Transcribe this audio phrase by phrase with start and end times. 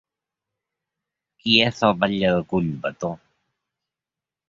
[1.43, 3.15] Qui és el batlle de Collbató?